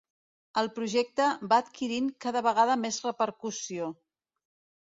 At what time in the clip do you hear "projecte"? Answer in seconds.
0.77-1.27